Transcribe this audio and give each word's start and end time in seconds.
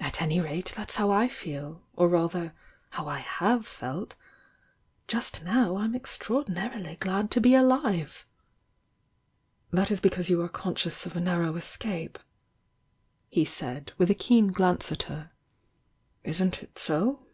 At 0.00 0.22
any 0.22 0.40
rate, 0.40 0.72
that's 0.74 0.94
how 0.94 1.10
I 1.10 1.28
feel— 1.28 1.82
or, 1.96 2.08
rather, 2.08 2.54
how 2.92 3.06
I 3.08 3.18
have 3.18 3.66
felt;— 3.66 4.14
just 5.06 5.42
now 5.42 5.76
I'm 5.76 5.92
extraor 5.92 6.46
dinarily 6.46 6.98
glad 6.98 7.30
to 7.32 7.42
be 7.42 7.54
alive!" 7.54 8.24
"That 9.70 9.90
is 9.90 10.00
because 10.00 10.30
you 10.30 10.40
are 10.40 10.48
conscious 10.48 11.04
of 11.04 11.14
a 11.14 11.20
narrow 11.20 11.56
escape, 11.56 12.18
he 13.28 13.44
said, 13.44 13.92
with 13.98 14.08
a 14.10 14.14
keen 14.14 14.46
glance 14.50 14.90
at 14.90 15.02
her. 15.12 15.30
"Isn't 16.24 16.62
It 16.62 16.82
BO? 16.88 17.26